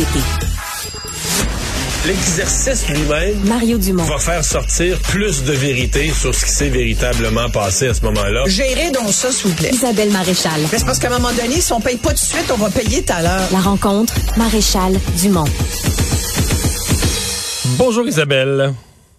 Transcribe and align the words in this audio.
société. 0.00 0.20
L'exercice 2.06 2.88
lui-même 2.88 3.38
Mario 3.46 3.76
Dumont. 3.76 4.04
va 4.04 4.18
faire 4.18 4.42
sortir 4.42 4.98
plus 5.00 5.44
de 5.44 5.52
vérité 5.52 6.10
sur 6.10 6.34
ce 6.34 6.46
qui 6.46 6.50
s'est 6.50 6.68
véritablement 6.70 7.50
passé 7.50 7.88
à 7.88 7.94
ce 7.94 8.02
moment-là. 8.06 8.44
Gérez 8.46 8.90
donc 8.90 9.12
ça, 9.12 9.30
s'il 9.30 9.50
vous 9.50 9.56
plaît. 9.56 9.70
Isabelle 9.72 10.10
Maréchal. 10.10 10.60
Mais 10.72 10.78
c'est 10.78 10.86
parce 10.86 10.98
qu'à 10.98 11.08
un 11.08 11.18
moment 11.18 11.32
donné, 11.32 11.60
si 11.60 11.72
on 11.72 11.80
paye 11.80 11.98
pas 11.98 12.10
tout 12.10 12.14
de 12.14 12.20
suite, 12.20 12.50
on 12.52 12.56
va 12.56 12.70
payer 12.70 13.02
tout 13.02 13.12
à 13.12 13.22
l'heure. 13.22 13.48
La 13.52 13.60
rencontre, 13.60 14.14
Maréchal 14.38 14.98
Dumont. 15.20 15.44
Bonjour 17.76 18.06
Isabelle. 18.06 18.72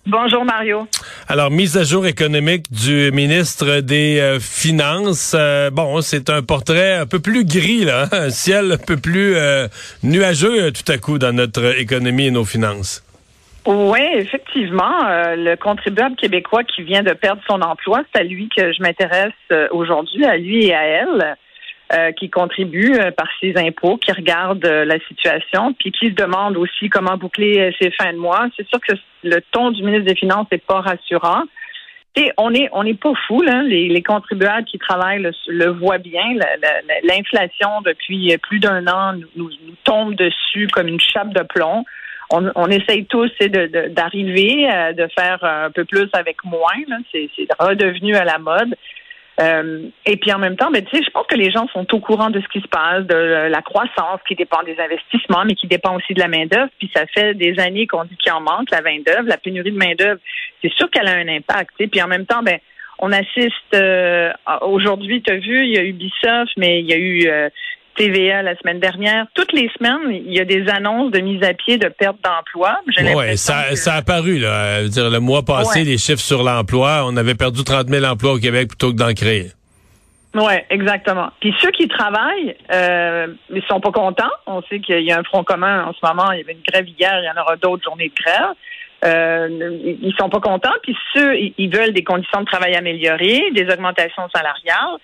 Bonjour 0.07 0.43
Mario. 0.43 0.87
Alors, 1.31 1.49
mise 1.49 1.77
à 1.77 1.83
jour 1.85 2.05
économique 2.05 2.65
du 2.73 3.09
ministre 3.13 3.79
des 3.79 4.19
euh, 4.19 4.41
Finances. 4.41 5.33
Euh, 5.33 5.69
bon, 5.69 6.01
c'est 6.01 6.29
un 6.29 6.41
portrait 6.41 6.95
un 6.95 7.05
peu 7.05 7.21
plus 7.21 7.45
gris, 7.45 7.85
là, 7.85 8.01
hein, 8.11 8.25
un 8.25 8.29
ciel 8.29 8.73
un 8.73 8.77
peu 8.77 8.97
plus 8.97 9.37
euh, 9.37 9.69
nuageux 10.03 10.73
tout 10.73 10.91
à 10.91 10.97
coup 10.97 11.19
dans 11.19 11.31
notre 11.31 11.79
économie 11.79 12.25
et 12.25 12.31
nos 12.31 12.43
finances. 12.43 13.01
Oui, 13.65 14.01
effectivement, 14.15 15.07
le 15.37 15.55
contribuable 15.55 16.17
québécois 16.17 16.65
qui 16.65 16.83
vient 16.83 17.01
de 17.01 17.13
perdre 17.13 17.41
son 17.49 17.61
emploi, 17.61 18.01
c'est 18.13 18.19
à 18.19 18.23
lui 18.25 18.49
que 18.49 18.73
je 18.73 18.81
m'intéresse 18.81 19.69
aujourd'hui, 19.71 20.25
à 20.25 20.35
lui 20.35 20.65
et 20.65 20.73
à 20.73 20.83
elle, 20.83 21.37
euh, 21.93 22.11
qui 22.13 22.29
contribue 22.29 22.93
euh, 22.99 23.11
par 23.11 23.27
ses 23.39 23.53
impôts, 23.57 23.97
qui 23.97 24.11
regarde 24.11 24.63
euh, 24.65 24.85
la 24.85 24.99
situation, 25.07 25.73
puis 25.73 25.91
qui 25.91 26.09
se 26.09 26.13
demande 26.13 26.55
aussi 26.57 26.89
comment 26.89 27.17
boucler 27.17 27.59
euh, 27.59 27.71
ses 27.81 27.91
fins 27.91 28.13
de 28.13 28.17
mois. 28.17 28.47
C'est 28.55 28.67
sûr 28.67 28.79
que 28.79 28.93
le 29.23 29.39
ton 29.51 29.71
du 29.71 29.83
ministre 29.83 30.05
des 30.05 30.15
Finances 30.15 30.47
n'est 30.51 30.57
pas 30.59 30.81
rassurant. 30.81 31.43
Et 32.15 32.31
on 32.37 32.53
est 32.53 32.67
on 32.73 32.83
n'est 32.83 32.93
pas 32.93 33.13
fou. 33.27 33.41
Les, 33.41 33.87
les 33.87 34.03
contribuables 34.03 34.65
qui 34.65 34.77
travaillent 34.77 35.25
le, 35.47 35.67
voient 35.71 35.97
bien. 35.97 36.23
La- 36.35 36.57
la- 36.61 36.81
la- 36.87 37.01
L'inflation 37.15 37.81
depuis 37.85 38.35
plus 38.39 38.59
d'un 38.59 38.85
an 38.87 39.13
nous, 39.35 39.49
tombe 39.85 40.15
dessus 40.15 40.67
comme 40.73 40.87
une 40.87 40.99
chape 40.99 41.33
de 41.33 41.43
plomb. 41.43 41.85
On, 42.33 42.67
essaye 42.67 43.05
tous 43.07 43.29
d'arriver, 43.89 44.69
euh, 44.73 44.93
de, 44.93 45.05
faire 45.17 45.43
un 45.43 45.69
peu 45.69 45.83
plus 45.83 46.07
avec 46.13 46.43
moins. 46.45 46.81
c'est 47.11 47.29
redevenu 47.59 48.15
à 48.15 48.23
la 48.23 48.37
mode. 48.37 48.73
Euh, 49.39 49.87
et 50.05 50.17
puis 50.17 50.31
en 50.33 50.39
même 50.39 50.57
temps, 50.57 50.69
ben, 50.71 50.83
tu 50.83 50.95
sais, 50.95 51.03
je 51.03 51.09
pense 51.09 51.25
que 51.25 51.35
les 51.35 51.51
gens 51.51 51.67
sont 51.69 51.87
au 51.95 51.99
courant 51.99 52.29
de 52.29 52.41
ce 52.41 52.47
qui 52.49 52.59
se 52.59 52.67
passe, 52.67 53.05
de 53.05 53.47
la 53.49 53.61
croissance 53.61 54.19
qui 54.27 54.35
dépend 54.35 54.61
des 54.63 54.77
investissements, 54.79 55.45
mais 55.45 55.55
qui 55.55 55.67
dépend 55.67 55.95
aussi 55.95 56.13
de 56.13 56.19
la 56.19 56.27
main-d'œuvre. 56.27 56.69
Puis 56.77 56.91
ça 56.93 57.05
fait 57.07 57.33
des 57.33 57.57
années 57.59 57.87
qu'on 57.87 58.03
dit 58.03 58.17
qu'il 58.17 58.31
en 58.31 58.41
manque, 58.41 58.69
la 58.71 58.81
main-d'œuvre, 58.81 59.27
la 59.27 59.37
pénurie 59.37 59.71
de 59.71 59.77
main-d'œuvre. 59.77 60.19
C'est 60.61 60.73
sûr 60.73 60.89
qu'elle 60.91 61.07
a 61.07 61.15
un 61.15 61.27
impact. 61.27 61.71
tu 61.77 61.85
sais. 61.85 61.87
Puis 61.89 62.01
en 62.01 62.07
même 62.07 62.25
temps, 62.25 62.43
ben, 62.43 62.59
on 62.99 63.11
assiste 63.11 63.73
euh, 63.73 64.31
aujourd'hui, 64.61 65.23
tu 65.23 65.31
as 65.31 65.37
vu, 65.37 65.65
il 65.65 65.73
y 65.73 65.77
a 65.77 65.81
eu 65.81 65.89
Ubisoft, 65.89 66.53
mais 66.57 66.81
il 66.81 66.85
y 66.85 66.93
a 66.93 66.97
eu 66.97 67.27
euh, 67.27 67.49
TVA 67.95 68.41
la 68.41 68.55
semaine 68.57 68.79
dernière. 68.79 69.25
Toutes 69.33 69.51
les 69.53 69.69
semaines, 69.77 70.11
il 70.11 70.33
y 70.33 70.39
a 70.39 70.45
des 70.45 70.67
annonces 70.69 71.11
de 71.11 71.19
mise 71.19 71.43
à 71.43 71.53
pied 71.53 71.77
de 71.77 71.87
perte 71.89 72.17
d'emploi. 72.23 72.77
L'impression 72.97 73.53
ça, 73.53 73.69
que- 73.69 73.75
ça 73.75 73.93
a 73.93 73.97
apparu, 73.97 74.39
là. 74.39 74.47
Euh, 74.79 74.87
dire, 74.87 75.09
le 75.09 75.19
mois 75.19 75.43
passé, 75.43 75.79
Ouais. 75.79 75.85
les 75.85 75.97
chiffres 75.97 76.21
sur 76.21 76.43
l'emploi, 76.43 77.03
on 77.05 77.15
avait 77.17 77.35
perdu 77.35 77.63
30 77.63 77.87
000 77.89 78.03
emplois 78.05 78.33
au 78.33 78.39
Québec 78.39 78.69
plutôt 78.69 78.91
que 78.91 78.97
d'en 78.97 79.13
créer. 79.13 79.47
Oui, 80.33 80.53
exactement. 80.69 81.29
Puis 81.41 81.53
ceux 81.59 81.71
qui 81.71 81.87
travaillent, 81.89 82.55
euh, 82.73 83.27
ils 83.53 83.63
sont 83.69 83.81
pas 83.81 83.91
contents. 83.91 84.31
On 84.47 84.61
sait 84.63 84.79
qu'il 84.79 85.01
y 85.01 85.11
a 85.11 85.19
un 85.19 85.23
front 85.23 85.43
commun 85.43 85.83
en 85.85 85.93
ce 85.93 85.99
moment. 86.05 86.31
Il 86.31 86.39
y 86.39 86.41
avait 86.41 86.53
une 86.53 86.63
grève 86.65 86.87
hier, 86.87 87.19
il 87.21 87.25
y 87.25 87.29
en 87.37 87.41
aura 87.41 87.57
d'autres 87.57 87.83
journées 87.83 88.07
de 88.15 88.23
grève. 88.23 88.55
Euh, 89.03 89.49
ils 90.01 90.13
sont 90.17 90.29
pas 90.29 90.39
contents. 90.39 90.71
Puis 90.83 90.95
ceux, 91.13 91.35
ils 91.37 91.69
veulent 91.69 91.91
des 91.91 92.03
conditions 92.03 92.39
de 92.41 92.45
travail 92.45 92.75
améliorées, 92.75 93.43
des 93.53 93.67
augmentations 93.73 94.29
salariales. 94.33 94.99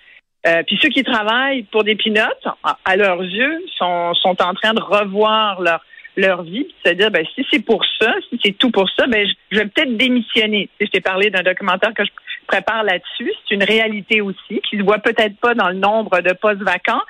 Euh, 0.46 0.62
puis 0.66 0.78
ceux 0.80 0.88
qui 0.88 1.02
travaillent 1.02 1.64
pour 1.64 1.84
des 1.84 1.96
pinottes, 1.96 2.46
à, 2.84 2.96
leurs 2.96 3.22
yeux, 3.22 3.60
sont, 3.76 4.14
sont 4.14 4.40
en 4.42 4.54
train 4.54 4.74
de 4.74 4.80
revoir 4.80 5.60
leur 5.60 5.80
leur 6.16 6.42
vie, 6.42 6.64
puis 6.64 6.74
se 6.84 6.92
dire 6.94 7.12
ben 7.12 7.24
si 7.34 7.46
c'est 7.48 7.64
pour 7.64 7.84
ça, 8.00 8.12
si 8.28 8.40
c'est 8.44 8.58
tout 8.58 8.72
pour 8.72 8.90
ça, 8.90 9.06
ben 9.06 9.24
je, 9.24 9.34
je 9.52 9.60
vais 9.60 9.66
peut-être 9.66 9.96
démissionner. 9.96 10.68
Je 10.80 10.86
t'ai 10.86 11.00
parlé 11.00 11.30
d'un 11.30 11.44
documentaire 11.44 11.94
que 11.94 12.04
je 12.04 12.10
prépare 12.48 12.82
là-dessus. 12.82 13.32
C'est 13.46 13.54
une 13.54 13.62
réalité 13.62 14.20
aussi 14.20 14.60
qui 14.68 14.78
se 14.78 14.82
voit 14.82 14.98
peut-être 14.98 15.36
pas 15.38 15.54
dans 15.54 15.68
le 15.68 15.76
nombre 15.76 16.20
de 16.20 16.32
postes 16.32 16.62
vacants, 16.62 17.02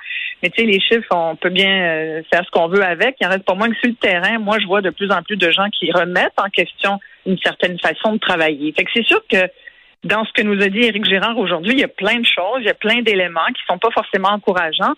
mais 0.43 0.49
tu 0.49 0.61
sais 0.61 0.67
les 0.67 0.79
chiffres, 0.79 1.07
on 1.11 1.35
peut 1.35 1.49
bien 1.49 1.81
euh, 1.81 2.21
faire 2.31 2.45
ce 2.45 2.51
qu'on 2.51 2.67
veut 2.67 2.83
avec. 2.83 3.15
Il 3.19 3.27
en 3.27 3.31
reste 3.31 3.45
pas 3.45 3.55
moins 3.55 3.69
que 3.69 3.77
sur 3.77 3.89
le 3.89 3.95
terrain. 3.95 4.37
Moi, 4.37 4.59
je 4.59 4.67
vois 4.67 4.81
de 4.81 4.91
plus 4.91 5.11
en 5.11 5.23
plus 5.23 5.37
de 5.37 5.49
gens 5.49 5.69
qui 5.69 5.91
remettent 5.91 6.39
en 6.39 6.49
question 6.49 6.99
une 7.25 7.37
certaine 7.39 7.79
façon 7.79 8.13
de 8.13 8.19
travailler. 8.19 8.71
Fait 8.73 8.83
que 8.83 8.91
c'est 8.93 9.05
sûr 9.05 9.21
que 9.27 9.49
dans 10.03 10.23
ce 10.25 10.31
que 10.33 10.41
nous 10.41 10.61
a 10.61 10.67
dit 10.69 10.79
Éric 10.79 11.05
Gérard 11.05 11.37
aujourd'hui, 11.37 11.73
il 11.73 11.79
y 11.79 11.83
a 11.83 11.87
plein 11.89 12.19
de 12.19 12.25
choses, 12.25 12.59
il 12.61 12.65
y 12.65 12.69
a 12.69 12.73
plein 12.73 13.01
d'éléments 13.01 13.47
qui 13.55 13.61
sont 13.67 13.77
pas 13.77 13.89
forcément 13.91 14.29
encourageants. 14.29 14.93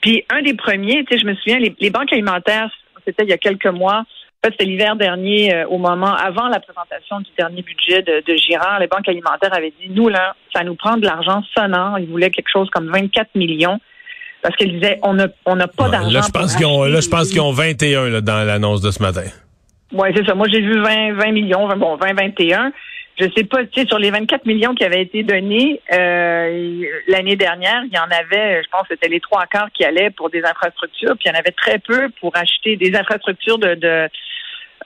Puis 0.00 0.24
un 0.32 0.42
des 0.42 0.54
premiers, 0.54 1.04
tu 1.04 1.14
sais, 1.16 1.20
je 1.20 1.26
me 1.26 1.34
souviens, 1.34 1.58
les, 1.58 1.74
les 1.80 1.90
banques 1.90 2.12
alimentaires, 2.12 2.70
c'était 3.04 3.24
il 3.24 3.30
y 3.30 3.32
a 3.32 3.38
quelques 3.38 3.66
mois. 3.66 4.04
En 4.04 4.46
fait, 4.48 4.52
c'était 4.52 4.64
l'hiver 4.66 4.94
dernier, 4.96 5.52
euh, 5.54 5.66
au 5.66 5.78
moment 5.78 6.14
avant 6.14 6.46
la 6.48 6.60
présentation 6.60 7.18
du 7.20 7.30
dernier 7.36 7.62
budget 7.62 8.02
de, 8.02 8.22
de 8.24 8.36
Girard, 8.36 8.78
les 8.78 8.86
banques 8.86 9.08
alimentaires 9.08 9.52
avaient 9.54 9.72
dit 9.80 9.88
nous 9.90 10.08
là, 10.08 10.36
ça 10.54 10.62
nous 10.62 10.74
prend 10.76 10.96
de 10.96 11.04
l'argent 11.06 11.42
sonnant. 11.56 11.96
Ils 11.96 12.06
voulaient 12.08 12.30
quelque 12.30 12.50
chose 12.52 12.68
comme 12.70 12.88
24 12.92 13.34
millions 13.34 13.80
parce 14.42 14.54
qu'ils 14.56 14.72
disaient 14.78 15.00
on 15.02 15.14
n'a 15.14 15.26
on 15.46 15.56
n'a 15.56 15.66
pas 15.66 15.84
Ouais, 15.86 15.90
d'argent. 15.90 16.10
là, 16.10 16.20
je 16.24 16.30
pense 16.30 16.54
qu'ils 16.54 16.66
ont, 16.66 16.84
là, 16.84 17.00
je 17.00 17.08
pense 17.08 17.30
qu'ils 17.30 17.40
ont 17.40 17.50
21 17.52 18.08
là, 18.10 18.20
dans 18.20 18.46
l'annonce 18.46 18.80
de 18.82 18.90
ce 18.92 19.02
matin. 19.02 19.24
oui, 19.92 20.08
c'est 20.14 20.24
ça. 20.26 20.34
Moi, 20.34 20.46
j'ai 20.52 20.60
vu 20.60 20.80
20, 20.80 21.14
20 21.14 21.32
millions, 21.32 21.66
20, 21.66 21.76
bon, 21.76 21.96
20, 21.96 22.12
21. 22.14 22.70
Je 23.18 23.24
sais 23.34 23.44
pas, 23.44 23.64
tu 23.64 23.80
sais, 23.80 23.86
sur 23.86 23.98
les 23.98 24.10
24 24.10 24.44
millions 24.44 24.74
qui 24.74 24.84
avaient 24.84 25.00
été 25.00 25.22
donnés 25.22 25.80
euh, 25.90 26.82
l'année 27.08 27.36
dernière, 27.36 27.82
il 27.84 27.94
y 27.94 27.98
en 27.98 28.10
avait, 28.10 28.62
je 28.62 28.68
pense, 28.70 28.86
c'était 28.90 29.08
les 29.08 29.20
trois 29.20 29.46
quarts 29.46 29.70
qui 29.72 29.84
allaient 29.84 30.10
pour 30.10 30.28
des 30.28 30.44
infrastructures, 30.44 31.16
puis 31.16 31.24
il 31.26 31.28
y 31.28 31.30
en 31.34 31.38
avait 31.38 31.52
très 31.52 31.78
peu 31.78 32.10
pour 32.20 32.36
acheter 32.36 32.76
des 32.76 32.94
infrastructures 32.94 33.58
de, 33.58 33.74
de 33.74 34.08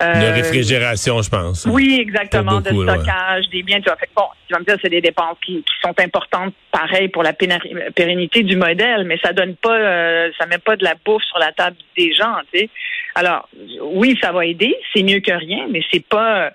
euh, 0.03 0.15
De 0.15 0.35
réfrigération, 0.35 1.21
je 1.21 1.29
pense. 1.29 1.67
oui, 1.67 1.99
exactement, 2.01 2.61
beaucoup, 2.61 2.85
de 2.85 2.89
ouais. 2.89 2.95
stockage, 2.95 3.49
des 3.51 3.63
biens. 3.63 3.79
Tu 3.79 3.85
vois, 3.85 3.97
fait 3.97 4.09
bon, 4.17 4.25
tu 4.47 4.55
vas 4.55 4.61
me 4.61 4.65
dire, 4.65 4.77
c'est 4.81 4.89
des 4.89 5.01
dépenses 5.01 5.37
qui, 5.45 5.57
qui 5.57 5.75
sont 5.83 5.95
importantes, 5.99 6.55
pareil 6.71 7.09
pour 7.09 7.23
la 7.23 7.33
pérennité 7.33 8.43
du 8.43 8.57
modèle, 8.57 9.05
mais 9.05 9.19
ça 9.23 9.33
donne 9.33 9.57
pas, 9.57 9.77
euh, 9.77 10.31
ça 10.39 10.47
met 10.47 10.59
pas 10.59 10.77
de 10.77 10.85
la 10.85 10.95
bouffe 11.05 11.25
sur 11.25 11.39
la 11.39 11.53
table 11.53 11.77
des 11.99 12.15
gens, 12.15 12.37
tu 12.53 12.61
sais. 12.61 12.71
Alors, 13.15 13.49
oui, 13.83 14.17
ça 14.23 14.33
va 14.33 14.47
aider, 14.47 14.75
c'est 14.95 15.03
mieux 15.03 15.21
que 15.21 15.33
rien, 15.33 15.67
mais 15.69 15.83
c'est 15.93 16.07
pas, 16.07 16.53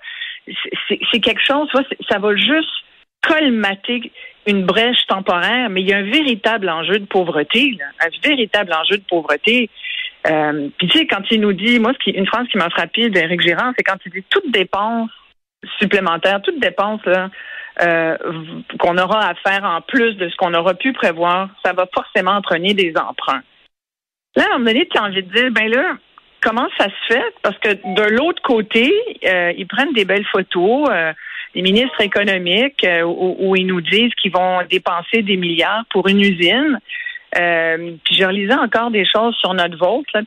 c'est- 0.88 1.20
quelque 1.20 1.42
chose, 1.44 1.68
ça 2.08 2.18
va 2.18 2.34
juste 2.36 2.70
colmater 3.22 4.12
une 4.46 4.64
brèche 4.64 5.06
temporaire, 5.08 5.68
mais 5.70 5.80
il 5.80 5.88
y 5.88 5.92
a 5.92 5.98
un 5.98 6.10
véritable 6.10 6.68
enjeu 6.68 6.98
de 6.98 7.06
pauvreté, 7.06 7.76
là, 7.78 7.86
un 8.00 8.28
véritable 8.28 8.72
enjeu 8.72 8.98
de 8.98 9.04
pauvreté. 9.08 9.68
Euh, 10.28 10.68
Puis 10.78 10.88
tu 10.88 10.98
sais, 10.98 11.06
quand 11.06 11.22
il 11.30 11.40
nous 11.40 11.52
dit, 11.52 11.78
moi, 11.78 11.92
ce 11.92 11.98
qui, 11.98 12.10
une 12.10 12.26
phrase 12.26 12.46
qui 12.48 12.58
m'a 12.58 12.70
frappé 12.70 13.08
d'Éric 13.10 13.40
Girard, 13.40 13.72
c'est 13.76 13.84
quand 13.84 13.98
il 14.06 14.12
dit 14.12 14.24
toute 14.30 14.50
dépense 14.50 15.10
supplémentaire, 15.80 16.42
toute 16.42 16.60
dépense 16.60 17.00
euh, 17.82 18.16
qu'on 18.78 18.96
aura 18.98 19.28
à 19.28 19.34
faire 19.34 19.64
en 19.64 19.80
plus 19.82 20.14
de 20.14 20.28
ce 20.28 20.36
qu'on 20.36 20.54
aura 20.54 20.74
pu 20.74 20.92
prévoir, 20.92 21.50
ça 21.64 21.72
va 21.72 21.86
forcément 21.92 22.32
entraîner 22.32 22.74
des 22.74 22.94
emprunts. 22.96 23.42
Là, 24.36 24.44
à 24.44 24.54
un 24.54 24.58
moment 24.58 24.66
donné, 24.66 24.86
tu 24.86 24.98
as 24.98 25.04
envie 25.04 25.22
de 25.22 25.32
dire, 25.32 25.50
ben 25.50 25.68
là, 25.68 25.96
comment 26.46 26.68
ça 26.78 26.84
se 26.84 27.14
fait? 27.14 27.34
Parce 27.42 27.58
que 27.58 27.70
de 27.70 28.08
l'autre 28.14 28.40
côté, 28.42 28.92
euh, 29.26 29.52
ils 29.56 29.66
prennent 29.66 29.92
des 29.92 30.04
belles 30.04 30.26
photos, 30.26 30.88
euh, 30.90 31.12
les 31.54 31.62
ministres 31.62 32.00
économiques, 32.00 32.84
euh, 32.84 33.02
où, 33.02 33.56
ils 33.56 33.66
nous 33.66 33.80
disent 33.80 34.14
qu'ils 34.14 34.32
vont 34.32 34.60
dépenser 34.70 35.22
des 35.22 35.36
milliards 35.36 35.84
pour 35.90 36.06
une 36.06 36.20
usine. 36.20 36.78
Euh, 37.36 37.92
puis 38.04 38.14
je 38.14 38.24
relisais 38.24 38.54
encore 38.54 38.90
des 38.90 39.04
choses 39.04 39.34
sur 39.36 39.52
notre 39.54 39.76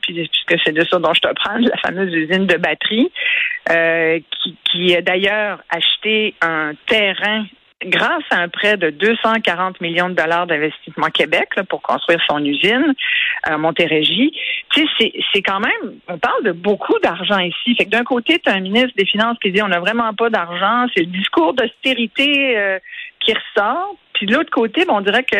puis 0.02 0.28
puisque 0.28 0.62
c'est 0.62 0.72
de 0.72 0.84
ça 0.84 0.98
dont 0.98 1.14
je 1.14 1.20
te 1.20 1.28
parle, 1.42 1.62
la 1.62 1.76
fameuse 1.78 2.12
usine 2.12 2.46
de 2.46 2.56
batterie, 2.56 3.10
qui 4.64 4.94
a 4.94 5.00
d'ailleurs 5.00 5.60
acheté 5.70 6.34
un 6.42 6.72
terrain 6.86 7.46
grâce 7.84 8.22
à 8.30 8.36
un 8.38 8.48
prêt 8.48 8.76
de 8.76 8.90
240 8.90 9.80
millions 9.80 10.08
de 10.10 10.14
dollars 10.14 10.46
d'investissement 10.46 11.06
Québec 11.08 11.48
là, 11.56 11.64
pour 11.64 11.80
construire 11.82 12.20
son 12.28 12.44
usine 12.44 12.94
à 13.42 13.56
Montérégie. 13.56 14.32
Tu 14.74 14.82
sais, 14.82 14.86
c'est, 14.98 15.12
c'est 15.32 15.42
quand 15.42 15.60
même, 15.60 15.94
on 16.08 16.18
parle 16.18 16.44
de 16.44 16.52
beaucoup 16.52 16.98
d'argent 17.02 17.38
ici. 17.38 17.74
Fait 17.76 17.86
que 17.86 17.90
d'un 17.90 18.04
côté, 18.04 18.38
tu 18.44 18.50
as 18.50 18.54
un 18.54 18.60
ministre 18.60 18.92
des 18.96 19.06
Finances 19.06 19.38
qui 19.42 19.50
dit 19.50 19.62
on 19.62 19.68
n'a 19.68 19.80
vraiment 19.80 20.12
pas 20.14 20.28
d'argent, 20.30 20.86
c'est 20.94 21.00
le 21.00 21.06
discours 21.06 21.54
d'austérité 21.54 22.58
euh, 22.58 22.78
qui 23.24 23.32
ressort. 23.32 23.94
Puis 24.12 24.26
de 24.26 24.34
l'autre 24.34 24.50
côté, 24.50 24.84
ben, 24.84 24.94
on 24.94 25.00
dirait 25.00 25.24
que 25.24 25.36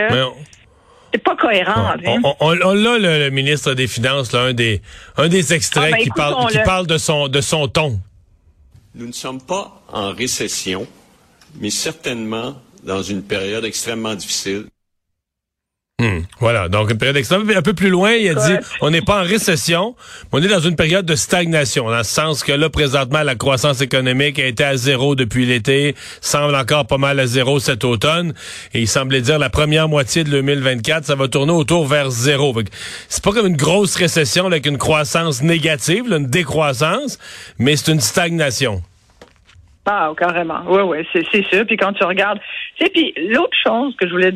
c'est 1.13 1.23
pas 1.23 1.37
cohérent. 1.37 1.93
on, 2.07 2.09
hein. 2.09 2.21
on, 2.25 2.35
on- 2.41 2.59
on 2.65 2.73
l'a, 2.75 2.99
le, 2.99 3.25
le 3.25 3.31
ministre 3.31 3.75
des 3.75 3.87
Finances, 3.89 4.33
là, 4.33 4.41
un 4.45 4.53
des, 4.55 4.81
un 5.19 5.29
des 5.29 5.53
extraits 5.53 5.91
Ah, 5.93 5.97
ben, 5.97 6.03
qui, 6.05 6.11
parle, 6.11 6.51
qui 6.51 6.59
parle 6.65 6.87
de 6.87 6.97
son, 6.97 7.29
de 7.29 7.41
son 7.43 7.69
ton. 7.69 7.99
Nous 8.95 9.07
ne 9.07 9.13
sommes 9.13 9.43
pas 9.45 9.83
en 9.93 10.13
récession, 10.13 10.87
mais 11.59 11.71
certainement 11.71 12.61
dans 12.85 13.03
une 13.03 13.23
période 13.23 13.65
extrêmement 13.65 14.15
difficile. 14.15 14.67
Hmm. 16.01 16.21
Voilà, 16.39 16.71
donc 16.71 16.91
une 16.91 16.97
période 16.97 17.19
extrême. 17.19 17.51
Un 17.55 17.61
peu 17.61 17.75
plus 17.75 17.91
loin, 17.91 18.13
il 18.13 18.31
a 18.31 18.35
dit, 18.35 18.55
on 18.81 18.89
n'est 18.89 19.03
pas 19.03 19.21
en 19.21 19.23
récession, 19.23 19.95
mais 20.33 20.39
on 20.39 20.43
est 20.43 20.49
dans 20.49 20.61
une 20.61 20.75
période 20.75 21.05
de 21.05 21.15
stagnation, 21.15 21.91
dans 21.91 21.99
le 21.99 22.05
sens 22.05 22.43
que 22.43 22.53
là, 22.53 22.71
présentement, 22.71 23.23
la 23.23 23.35
croissance 23.35 23.83
économique 23.83 24.39
a 24.39 24.47
été 24.47 24.65
à 24.65 24.79
zéro 24.79 25.15
depuis 25.15 25.45
l'été, 25.45 25.95
semble 26.23 26.55
encore 26.55 26.87
pas 26.87 26.97
mal 26.97 27.21
à 27.21 27.27
zéro 27.27 27.61
cet 27.61 27.85
automne, 27.85 28.33
et 28.73 28.81
il 28.81 28.89
semblait 28.89 29.21
dire 29.21 29.39
la 29.39 29.51
première 29.51 29.91
moitié 29.91 30.25
de 30.25 30.31
2024, 30.31 31.05
ça 31.05 31.17
va 31.17 31.29
tourner 31.29 31.53
autour 31.53 31.87
vers 31.87 32.11
zéro. 32.11 32.55
C'est 33.11 33.23
pas 33.23 33.33
comme 33.33 33.49
une 33.49 33.57
grosse 33.57 33.95
récession 33.97 34.47
avec 34.47 34.65
une 34.65 34.79
croissance 34.79 35.43
négative, 35.43 36.05
une 36.11 36.29
décroissance, 36.29 37.19
mais 37.59 37.77
c'est 37.77 37.93
une 37.93 38.01
stagnation. 38.01 38.83
Ah, 39.87 40.13
carrément. 40.17 40.61
Oui, 40.67 40.83
oui, 40.83 41.07
c'est, 41.13 41.25
c'est 41.33 41.45
sûr. 41.47 41.67
Puis 41.67 41.77
quand 41.77 41.93
tu 41.93 42.05
regardes, 42.05 42.39
tu 42.77 42.85
sais, 42.85 42.91
puis 42.91 43.13
l'autre 43.17 43.57
chose 43.67 43.97
que 43.97 44.07
je 44.07 44.13
voulais 44.13 44.33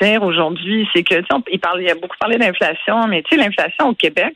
dire 0.00 0.22
aujourd'hui, 0.22 0.88
c'est 0.92 1.02
que, 1.02 1.14
tu 1.14 1.26
sais, 1.30 1.42
il, 1.50 1.60
parle, 1.60 1.82
il 1.82 1.90
a 1.90 1.94
beaucoup 1.94 2.16
parlé 2.18 2.36
d'inflation, 2.36 3.06
mais 3.06 3.22
tu 3.22 3.36
sais, 3.36 3.42
l'inflation 3.42 3.88
au 3.88 3.94
Québec 3.94 4.34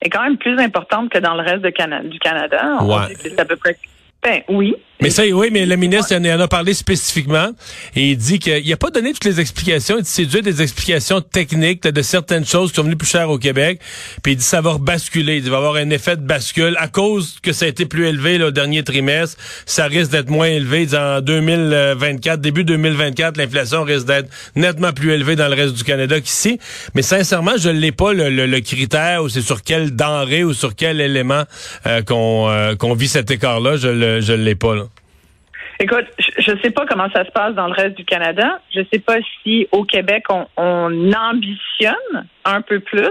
est 0.00 0.10
quand 0.10 0.22
même 0.22 0.38
plus 0.38 0.58
importante 0.58 1.10
que 1.10 1.18
dans 1.18 1.34
le 1.34 1.42
reste 1.42 1.62
de 1.62 2.08
du 2.08 2.18
Canada. 2.18 2.78
Ouais. 2.82 3.14
C'est 3.16 3.38
à 3.38 3.44
peu 3.44 3.56
près 3.56 3.76
ben 4.24 4.40
oui. 4.48 4.74
Mais 5.00 5.10
ça, 5.10 5.24
oui, 5.24 5.48
mais 5.52 5.66
le 5.66 5.76
ministre 5.76 6.14
en 6.14 6.24
a 6.40 6.48
parlé 6.48 6.72
spécifiquement 6.72 7.50
il 7.96 8.16
dit 8.16 8.38
qu'il 8.38 8.68
n'a 8.68 8.76
pas 8.76 8.90
donné 8.90 9.12
toutes 9.12 9.24
les 9.24 9.40
explications. 9.40 9.96
Il 9.98 10.02
dit 10.02 10.10
c'est 10.10 10.26
dû 10.26 10.40
des 10.42 10.62
explications 10.62 11.20
techniques 11.20 11.82
de 11.82 12.02
certaines 12.02 12.46
choses 12.46 12.70
qui 12.70 12.76
sont 12.76 12.84
venues 12.84 12.96
plus 12.96 13.08
chères 13.08 13.30
au 13.30 13.38
Québec. 13.38 13.80
Puis 14.22 14.32
il 14.32 14.36
dit 14.36 14.44
ça 14.44 14.60
va 14.60 14.78
basculer. 14.78 15.38
Il 15.38 15.50
va 15.50 15.58
avoir 15.58 15.76
un 15.76 15.90
effet 15.90 16.16
de 16.16 16.22
bascule 16.22 16.76
à 16.78 16.88
cause 16.88 17.36
que 17.42 17.52
ça 17.52 17.66
a 17.66 17.68
été 17.68 17.86
plus 17.86 18.06
élevé 18.06 18.38
le 18.38 18.52
dernier 18.52 18.82
trimestre. 18.82 19.40
Ça 19.66 19.86
risque 19.86 20.10
d'être 20.10 20.30
moins 20.30 20.46
élevé. 20.46 20.82
Il 20.82 20.96
en 20.96 21.20
2024, 21.20 22.40
début 22.40 22.64
2024, 22.64 23.36
l'inflation 23.36 23.82
risque 23.84 24.06
d'être 24.06 24.28
nettement 24.54 24.92
plus 24.92 25.12
élevée 25.12 25.36
dans 25.36 25.48
le 25.48 25.54
reste 25.54 25.74
du 25.74 25.84
Canada 25.84 26.20
qu'ici. 26.20 26.58
Mais 26.94 27.02
sincèrement, 27.02 27.52
je 27.58 27.68
ne 27.68 27.78
l'ai 27.78 27.92
pas 27.92 28.12
le, 28.12 28.54
critère 28.60 29.22
ou 29.22 29.28
c'est 29.28 29.42
sur 29.42 29.62
quel 29.62 29.94
denrée 29.94 30.44
ou 30.44 30.54
sur 30.54 30.74
quel 30.74 31.00
élément 31.00 31.42
euh, 31.86 32.02
qu'on 32.02 32.48
euh, 32.48 32.94
vit 32.96 33.08
cet 33.08 33.30
écart-là. 33.30 33.76
Je 33.76 34.20
je 34.20 34.32
l'ai 34.32 34.54
pas, 34.54 34.74
là. 34.74 34.86
Écoute, 35.80 36.06
je 36.38 36.52
ne 36.52 36.58
sais 36.60 36.70
pas 36.70 36.86
comment 36.86 37.10
ça 37.10 37.24
se 37.24 37.30
passe 37.30 37.54
dans 37.54 37.66
le 37.66 37.72
reste 37.72 37.96
du 37.96 38.04
Canada. 38.04 38.60
Je 38.72 38.80
ne 38.80 38.84
sais 38.92 39.00
pas 39.00 39.16
si 39.42 39.66
au 39.72 39.84
Québec, 39.84 40.24
on, 40.28 40.46
ambitionne 41.12 42.28
un 42.44 42.60
peu 42.62 42.80
plus. 42.80 43.10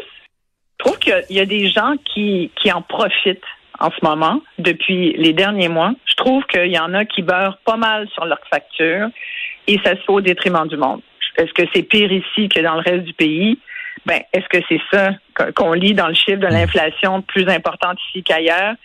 Je 0.80 0.86
trouve 0.86 1.00
qu'il 1.00 1.14
y, 1.30 1.40
a 1.40 1.46
des 1.46 1.70
gens 1.70 1.96
qui, 2.14 2.52
qui 2.56 2.72
en 2.72 2.82
profitent 2.82 3.44
en 3.80 3.90
ce 3.90 4.04
moment 4.04 4.42
depuis 4.60 5.14
les 5.14 5.34
derniers 5.34 5.70
mois. 5.70 5.94
Je 6.06 6.16
trouve 6.16 6.44
qu'il 6.46 6.72
y 6.72 6.80
en 6.80 6.94
a 6.94 7.06
qui 7.06 7.22
beurrent 7.22 7.58
pas 7.66 7.78
mal 7.78 8.08
sur 8.14 8.26
leur 8.26 8.40
facture 8.50 9.10
et 9.68 9.80
ça 9.84 9.92
se 9.92 10.02
fait 10.02 10.12
au 10.12 10.22
détriment 10.22 10.68
du 10.68 10.78
monde. 10.78 11.02
Est-ce 11.38 11.54
que 11.54 11.64
c'est 11.74 11.84
pire 11.84 12.12
ici 12.12 12.50
que 12.50 12.60
dans 12.60 12.76
le 12.76 12.82
reste 12.82 13.04
du 13.04 13.14
pays? 13.14 13.60
Ben, 14.06 14.22
est-ce 14.34 14.48
que 14.50 14.64
c'est 14.68 14.82
ça 14.92 15.12
qu'on 15.56 15.74
lit 15.74 15.94
dans 15.94 16.08
le 16.08 16.14
chiffre 16.14 16.40
de 16.40 16.48
l'inflation 16.48 17.22
plus 17.22 17.48
importante 17.48 17.98
ici 18.10 18.24
qu'ailleurs? 18.24 18.76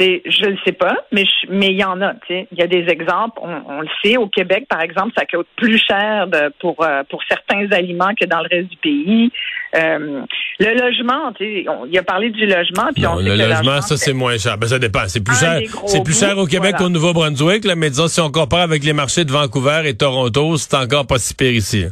Je 0.00 0.50
ne 0.50 0.56
sais 0.64 0.72
pas, 0.72 0.96
mais 1.12 1.24
mais 1.48 1.68
il 1.68 1.78
y 1.78 1.84
en 1.84 2.00
a. 2.00 2.14
Il 2.28 2.58
y 2.58 2.62
a 2.62 2.66
des 2.66 2.86
exemples. 2.88 3.38
On, 3.40 3.80
le 3.80 3.88
sait. 4.02 4.16
Au 4.16 4.26
Québec, 4.26 4.66
par 4.68 4.80
exemple, 4.80 5.12
ça 5.16 5.24
coûte 5.26 5.46
plus 5.56 5.78
cher 5.78 6.26
pour 6.58 6.82
euh, 6.82 7.02
pour 7.08 7.22
certains 7.28 7.70
aliments 7.70 8.12
que 8.18 8.26
dans 8.26 8.40
le 8.40 8.48
reste 8.50 8.68
du 8.68 8.76
pays. 8.78 9.30
Euh, 9.76 10.22
le 10.58 10.74
logement, 10.74 11.32
il 11.40 11.98
a 11.98 12.02
parlé 12.02 12.30
du 12.30 12.46
logement. 12.46 12.88
Puis 12.94 13.06
on 13.06 13.16
le, 13.16 13.36
logement, 13.36 13.80
ça 13.80 13.96
c'est 13.96 14.12
moins 14.12 14.36
cher. 14.38 14.58
Ben, 14.58 14.66
ça 14.66 14.78
dépend. 14.78 15.06
C'est 15.06 15.22
plus 15.22 15.38
cher. 15.38 15.60
C'est 15.86 16.02
plus 16.02 16.18
cher 16.18 16.36
au 16.36 16.46
Québec 16.46 16.76
qu'au 16.76 16.88
Nouveau-Brunswick. 16.88 17.64
Mais 17.76 17.90
disons, 17.90 18.08
si 18.08 18.20
on 18.20 18.30
compare 18.30 18.62
avec 18.62 18.82
les 18.84 18.92
marchés 18.92 19.24
de 19.24 19.30
Vancouver 19.30 19.82
et 19.84 19.94
Toronto, 19.94 20.56
c'est 20.56 20.74
encore 20.74 21.06
pas 21.06 21.18
si 21.18 21.34
pire 21.34 21.52
ici. 21.52 21.86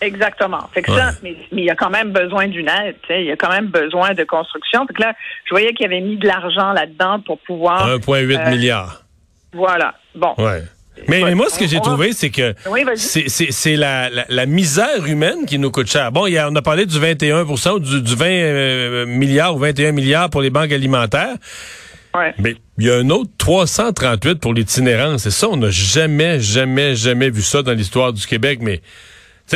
Exactement. 0.00 0.68
Fait 0.72 0.82
que 0.82 0.92
ça, 0.92 1.12
mais, 1.22 1.36
il 1.52 1.64
y 1.64 1.70
a 1.70 1.74
quand 1.74 1.90
même 1.90 2.10
besoin 2.10 2.48
d'une 2.48 2.68
aide. 2.68 2.96
Il 3.10 3.24
y 3.24 3.32
a 3.32 3.36
quand 3.36 3.50
même 3.50 3.66
besoin 3.66 4.14
de 4.14 4.24
construction. 4.24 4.86
Fait 4.86 4.94
que 4.94 5.02
là, 5.02 5.14
je 5.44 5.50
voyais 5.50 5.72
qu'il 5.72 5.82
y 5.82 5.86
avait 5.86 6.00
mis 6.00 6.16
de 6.16 6.26
l'argent 6.26 6.72
là-dedans 6.72 7.20
pour 7.20 7.38
pouvoir. 7.40 7.88
1,8 7.98 8.38
euh, 8.38 8.50
milliard. 8.50 9.02
Voilà. 9.52 9.94
Bon. 10.14 10.34
Ouais. 10.38 10.62
Mais, 11.08 11.34
moi, 11.34 11.48
ce 11.48 11.58
que 11.58 11.66
j'ai 11.66 11.80
trouvé, 11.80 12.12
c'est 12.12 12.30
que 12.30 12.54
c'est 12.96 13.76
la, 13.76 14.10
la, 14.28 14.46
misère 14.46 15.06
humaine 15.06 15.46
qui 15.46 15.58
nous 15.58 15.70
coûte 15.70 15.86
cher. 15.86 16.12
Bon, 16.12 16.26
y 16.26 16.36
a, 16.36 16.48
on 16.50 16.54
a 16.56 16.62
parlé 16.62 16.86
du 16.86 16.98
21 16.98 17.44
ou 17.44 17.78
du, 17.78 18.02
du 18.02 18.14
20 18.14 18.26
euh, 18.26 19.06
milliards 19.06 19.54
ou 19.54 19.58
21 19.58 19.92
milliards 19.92 20.30
pour 20.30 20.42
les 20.42 20.50
banques 20.50 20.72
alimentaires. 20.72 21.36
Ouais. 22.14 22.34
Mais 22.38 22.56
il 22.78 22.86
y 22.86 22.90
a 22.90 22.96
un 22.96 23.08
autre 23.10 23.30
338 23.38 24.40
pour 24.40 24.52
l'itinérance. 24.52 25.26
Et 25.26 25.30
ça, 25.30 25.48
on 25.48 25.56
n'a 25.56 25.70
jamais, 25.70 26.40
jamais, 26.40 26.96
jamais 26.96 27.30
vu 27.30 27.42
ça 27.42 27.62
dans 27.62 27.72
l'histoire 27.72 28.12
du 28.12 28.26
Québec. 28.26 28.58
Mais 28.60 28.80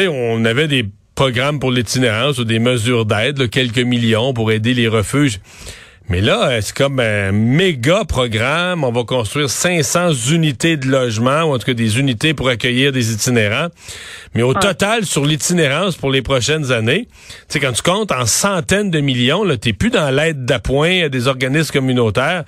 sais, 0.01 0.09
on 0.09 0.45
avait 0.45 0.69
des 0.69 0.87
programmes 1.15 1.61
pour 1.61 1.71
l'itinérance 1.71 2.39
ou 2.39 2.45
des 2.45 2.59
mesures 2.59 3.07
d'aide, 3.07 3.49
quelques 3.49 3.79
millions 3.79 4.35
pour 4.35 4.51
aider 4.51 4.75
les 4.75 4.89
refuges. 4.89 5.41
Mais 6.11 6.21
là, 6.21 6.61
c'est 6.61 6.75
comme 6.77 7.01
un 7.01 7.33
méga 7.33 8.05
programme? 8.05 8.85
On 8.85 8.93
va 8.93 9.05
construire 9.05 9.49
500 9.49 10.13
unités 10.33 10.77
de 10.77 10.87
logement, 10.87 11.45
ou 11.45 11.55
en 11.55 11.59
tout 11.59 11.65
cas 11.65 11.73
des 11.73 11.99
unités 11.99 12.35
pour 12.35 12.51
accueillir 12.51 12.93
des 12.93 13.13
itinérants. 13.13 13.69
Mais 14.35 14.43
au 14.43 14.53
total, 14.53 15.07
sur 15.07 15.25
l'itinérance 15.25 15.97
pour 15.97 16.11
les 16.11 16.21
prochaines 16.21 16.73
années, 16.73 17.09
tu 17.09 17.45
sais, 17.49 17.61
quand 17.61 17.73
tu 17.73 17.81
comptes 17.81 18.13
en 18.13 18.27
centaines 18.27 18.91
de 18.91 19.01
millions, 19.01 19.45
là, 19.45 19.57
t'es 19.57 19.73
plus 19.73 19.89
dans 19.89 20.11
l'aide 20.11 20.45
d'appoint 20.45 21.09
des 21.09 21.27
organismes 21.27 21.73
communautaires. 21.73 22.45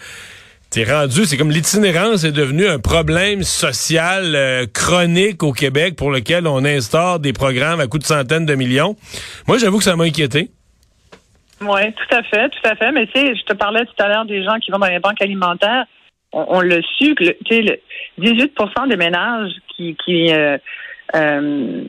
T'es 0.77 0.85
rendu, 0.85 1.25
c'est 1.25 1.39
comme 1.39 1.51
l'itinérance 1.51 2.25
est 2.25 2.37
devenu 2.37 2.67
un 2.67 2.79
problème 2.79 3.43
social 3.45 4.35
euh, 4.35 4.67
chronique 4.67 5.43
au 5.43 5.53
Québec 5.53 5.97
pour 5.97 6.11
lequel 6.11 6.47
on 6.47 6.67
instaure 6.67 7.19
des 7.19 7.33
programmes 7.33 7.81
à 7.81 7.87
coût 7.87 7.97
de 7.99 8.05
centaines 8.05 8.45
de 8.45 8.55
millions. 8.55 8.95
Moi, 9.49 9.57
j'avoue 9.57 9.79
que 9.79 9.85
ça 9.85 9.97
m'a 9.97 10.05
inquiété. 10.05 10.51
Oui, 11.63 11.81
tout 11.95 12.15
à 12.15 12.23
fait, 12.25 12.51
tout 12.51 12.69
à 12.69 12.77
fait. 12.77 12.93
Mais 12.93 13.07
tu 13.07 13.13
sais, 13.19 13.35
je 13.35 13.43
te 13.45 13.55
parlais 13.55 13.87
tout 13.87 14.03
à 14.03 14.09
l'heure 14.09 14.27
des 14.27 14.45
gens 14.45 14.59
qui 14.59 14.71
vont 14.71 14.79
dans 14.79 14.89
les 14.89 14.99
banques 14.99 15.23
alimentaires. 15.23 15.87
On, 16.33 16.61
l'a 16.61 16.83
su 16.99 17.15
que 17.15 17.25
le, 17.25 17.79
18% 18.21 18.89
des 18.91 18.97
ménages 18.97 19.53
qui 19.75 19.97
qui, 20.05 20.31
euh, 20.31 20.59
euh, 21.15 21.85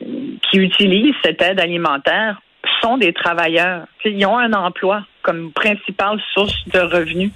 qui 0.50 0.56
utilisent 0.56 1.14
cette 1.22 1.42
aide 1.42 1.60
alimentaire 1.60 2.40
sont 2.80 2.96
des 2.96 3.12
travailleurs. 3.12 3.84
ils 4.06 4.24
ont 4.24 4.38
un 4.38 4.54
emploi 4.54 5.04
comme 5.20 5.52
principale 5.52 6.18
source 6.32 6.66
de 6.68 6.78
revenus. 6.78 7.32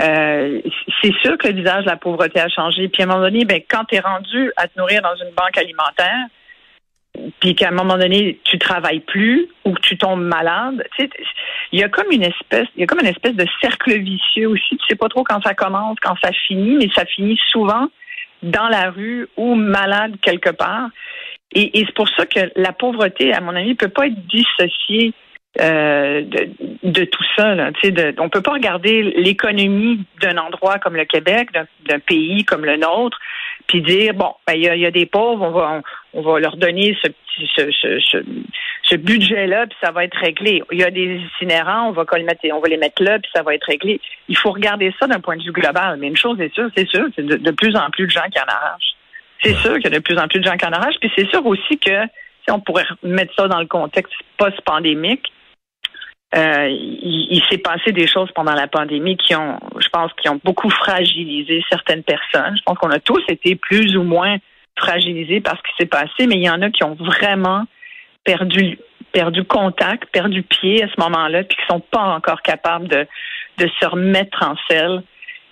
Euh, 0.00 0.60
c'est 1.02 1.14
sûr 1.22 1.36
que 1.38 1.48
le 1.48 1.54
visage 1.54 1.84
de 1.84 1.90
la 1.90 1.96
pauvreté 1.96 2.40
a 2.40 2.48
changé. 2.48 2.88
Puis 2.88 3.02
à 3.02 3.06
un 3.06 3.08
moment 3.08 3.22
donné, 3.22 3.44
ben, 3.44 3.60
quand 3.68 3.84
tu 3.84 3.96
es 3.96 4.00
rendu 4.00 4.52
à 4.56 4.66
te 4.66 4.78
nourrir 4.78 5.02
dans 5.02 5.14
une 5.16 5.32
banque 5.34 5.56
alimentaire, 5.56 6.26
puis 7.40 7.54
qu'à 7.54 7.68
un 7.68 7.72
moment 7.72 7.98
donné, 7.98 8.40
tu 8.44 8.58
travailles 8.58 9.00
plus 9.00 9.48
ou 9.64 9.74
que 9.74 9.80
tu 9.82 9.98
tombes 9.98 10.22
malade, 10.22 10.82
il 11.72 11.78
y 11.78 11.82
a 11.82 11.88
comme 11.88 12.10
une 12.10 12.22
espèce, 12.22 12.66
il 12.74 12.80
y 12.80 12.84
a 12.84 12.86
comme 12.86 13.00
une 13.00 13.06
espèce 13.06 13.34
de 13.34 13.46
cercle 13.60 13.98
vicieux 13.98 14.48
aussi. 14.48 14.76
Tu 14.78 14.86
sais 14.88 14.96
pas 14.96 15.08
trop 15.08 15.22
quand 15.22 15.42
ça 15.42 15.54
commence, 15.54 15.98
quand 16.00 16.16
ça 16.22 16.32
finit, 16.32 16.76
mais 16.76 16.88
ça 16.94 17.04
finit 17.04 17.38
souvent 17.50 17.88
dans 18.42 18.68
la 18.68 18.90
rue 18.90 19.28
ou 19.36 19.54
malade 19.54 20.14
quelque 20.22 20.50
part. 20.50 20.88
Et, 21.54 21.78
et 21.78 21.84
c'est 21.84 21.94
pour 21.94 22.08
ça 22.08 22.24
que 22.24 22.50
la 22.56 22.72
pauvreté, 22.72 23.34
à 23.34 23.40
mon 23.40 23.54
avis, 23.54 23.74
peut 23.74 23.88
pas 23.88 24.06
être 24.06 24.26
dissociée 24.26 25.12
euh, 25.60 26.22
de, 26.22 26.48
de, 26.82 27.04
tout 27.04 27.24
ça. 27.36 27.54
Là. 27.54 27.70
De, 27.70 28.14
on 28.18 28.30
peut 28.30 28.40
pas 28.40 28.52
regarder 28.52 29.02
l'économie 29.02 30.02
d'un 30.22 30.38
endroit 30.38 30.78
comme 30.78 30.96
le 30.96 31.04
Québec, 31.04 31.50
d'un 31.86 31.98
pays 31.98 32.44
comme 32.46 32.64
le 32.64 32.78
nôtre, 32.78 33.18
puis 33.66 33.82
dire 33.82 34.14
bon, 34.14 34.34
ben, 34.46 34.54
il 34.54 34.62
y, 34.62 34.68
a, 34.68 34.76
y, 34.76 34.86
a, 34.86 34.90
des 34.90 35.04
pauvres, 35.04 35.42
on 35.42 35.50
va 35.50 35.82
on, 36.14 36.22
va 36.22 36.40
leur 36.40 36.56
donner 36.56 36.96
ce 37.02 37.08
petit 37.08 37.50
ce, 37.54 37.70
ce, 37.70 38.22
ce, 38.82 38.96
budget-là, 38.96 39.66
puis 39.66 39.76
ça 39.82 39.90
va 39.90 40.04
être 40.04 40.16
réglé. 40.18 40.62
Il 40.72 40.78
y 40.78 40.84
a 40.84 40.90
des 40.90 41.20
itinérants, 41.36 41.88
on 41.88 41.92
va 41.92 42.04
les 42.16 42.24
mettre, 42.24 42.40
on 42.50 42.60
va 42.60 42.68
les 42.68 42.78
mettre 42.78 43.02
là, 43.02 43.18
puis 43.18 43.30
ça 43.34 43.42
va 43.42 43.54
être 43.54 43.66
réglé. 43.66 44.00
Il 44.28 44.36
faut 44.36 44.52
regarder 44.52 44.92
ça 44.98 45.06
d'un 45.06 45.20
point 45.20 45.36
de 45.36 45.42
vue 45.42 45.52
global. 45.52 45.98
Mais 45.98 46.08
une 46.08 46.16
chose 46.16 46.40
est 46.40 46.52
sûre, 46.54 46.70
c'est 46.74 46.88
sûr, 46.88 47.06
c'est 47.14 47.26
de, 47.26 47.36
de, 47.36 47.50
plus 47.50 47.76
en 47.76 47.90
plus 47.90 48.06
de 48.06 48.10
gens 48.10 48.28
qui 48.32 48.38
en 48.38 48.44
arrachent. 48.48 48.94
C'est 49.42 49.56
sûr 49.56 49.74
qu'il 49.74 49.84
y 49.84 49.86
a 49.88 49.90
de 49.90 49.98
plus 49.98 50.18
en 50.18 50.28
plus 50.28 50.40
de 50.40 50.44
gens 50.44 50.56
qui 50.56 50.64
en 50.64 50.72
arrachent, 50.72 50.98
puis 51.00 51.12
c'est 51.14 51.28
sûr 51.28 51.44
aussi 51.44 51.78
que 51.78 52.06
si 52.44 52.50
on 52.50 52.60
pourrait 52.60 52.86
mettre 53.02 53.34
ça 53.34 53.48
dans 53.48 53.60
le 53.60 53.66
contexte 53.66 54.14
post-pandémique, 54.38 55.30
euh, 56.34 56.68
il, 56.68 57.42
s'est 57.50 57.58
passé 57.58 57.92
des 57.92 58.06
choses 58.06 58.30
pendant 58.34 58.54
la 58.54 58.66
pandémie 58.66 59.18
qui 59.18 59.34
ont, 59.36 59.58
je 59.78 59.88
pense, 59.88 60.10
qui 60.14 60.30
ont 60.30 60.40
beaucoup 60.42 60.70
fragilisé 60.70 61.62
certaines 61.68 62.02
personnes. 62.02 62.56
Je 62.56 62.62
pense 62.64 62.78
qu'on 62.78 62.90
a 62.90 63.00
tous 63.00 63.22
été 63.28 63.54
plus 63.54 63.96
ou 63.96 64.02
moins 64.02 64.38
fragilisés 64.74 65.40
par 65.40 65.58
ce 65.58 65.62
qui 65.62 65.72
s'est 65.78 65.86
passé, 65.86 66.26
mais 66.26 66.36
il 66.36 66.42
y 66.42 66.48
en 66.48 66.62
a 66.62 66.70
qui 66.70 66.84
ont 66.84 66.94
vraiment 66.94 67.64
perdu 68.24 68.78
perdu 69.12 69.44
contact, 69.44 70.08
perdu 70.10 70.42
pied 70.42 70.82
à 70.82 70.88
ce 70.88 70.98
moment-là, 71.02 71.44
puis 71.44 71.54
qui 71.58 71.66
sont 71.68 71.80
pas 71.80 72.00
encore 72.00 72.40
capables 72.40 72.88
de, 72.88 73.06
de 73.58 73.68
se 73.78 73.86
remettre 73.86 74.42
en 74.42 74.54
selle. 74.70 75.02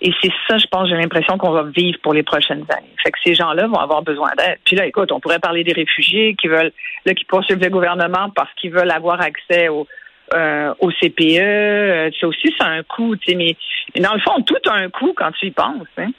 Et 0.01 0.11
c'est 0.19 0.31
ça, 0.47 0.57
je 0.57 0.65
pense, 0.65 0.89
j'ai 0.89 0.95
l'impression 0.95 1.37
qu'on 1.37 1.51
va 1.51 1.61
vivre 1.61 1.99
pour 2.01 2.15
les 2.15 2.23
prochaines 2.23 2.65
années. 2.75 2.95
Fait 3.03 3.11
que 3.11 3.19
ces 3.23 3.35
gens-là 3.35 3.67
vont 3.67 3.77
avoir 3.77 4.01
besoin 4.01 4.31
d'aide. 4.35 4.57
Puis 4.65 4.75
là, 4.75 4.87
écoute, 4.87 5.11
on 5.11 5.19
pourrait 5.19 5.37
parler 5.37 5.63
des 5.63 5.73
réfugiés 5.73 6.35
qui 6.41 6.47
veulent, 6.47 6.71
là, 7.05 7.13
qui 7.13 7.23
poursuivent 7.25 7.61
le 7.61 7.69
gouvernement 7.69 8.31
parce 8.35 8.51
qu'ils 8.55 8.71
veulent 8.71 8.89
avoir 8.89 9.21
accès 9.21 9.69
aux, 9.69 9.85
euh, 10.33 10.73
au 10.79 10.91
CPE. 10.91 11.39
Euh, 11.39 12.09
ça 12.19 12.27
aussi, 12.27 12.53
c'est 12.57 12.65
un 12.65 12.83
coût. 12.83 13.15
Mais, 13.27 13.55
mais 13.95 14.01
dans 14.01 14.13
le 14.13 14.19
fond, 14.19 14.41
tout 14.45 14.55
a 14.69 14.73
un 14.73 14.89
coût 14.89 15.13
quand 15.15 15.31
tu 15.39 15.47
y 15.47 15.51
penses. 15.51 15.87
Hein. 15.97 16.11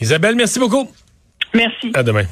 Isabelle, 0.00 0.34
merci 0.36 0.58
beaucoup. 0.58 0.90
Merci. 1.54 1.92
À 1.94 2.02
demain. 2.02 2.24